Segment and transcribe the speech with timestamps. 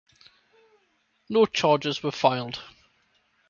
[1.29, 2.59] No charges were filed.